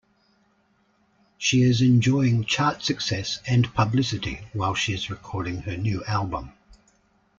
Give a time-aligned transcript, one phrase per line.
[1.37, 6.53] She is enjoying chart success and publicity while she is recording her new album.